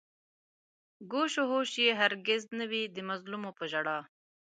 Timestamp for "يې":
1.83-1.91